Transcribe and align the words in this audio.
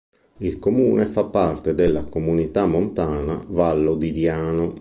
Il 0.37 0.57
comune 0.57 1.05
fa 1.05 1.25
parte 1.25 1.75
della 1.75 2.05
Comunità 2.05 2.65
montana 2.65 3.45
Vallo 3.47 3.93
di 3.95 4.11
Diano. 4.11 4.73